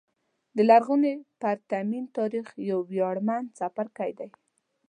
[0.55, 4.29] د لرغوني پرتمین تاریخ یو ویاړمن څپرکی دی.